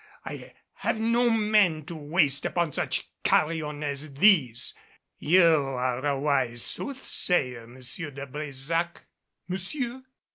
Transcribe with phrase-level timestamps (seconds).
[0.25, 4.73] I have no men to waste upon such carrion as these.
[5.19, 7.75] You are a wise soothsayer, M.
[7.75, 8.97] de Brésac!"
[9.47, 10.01] "Monsieur!"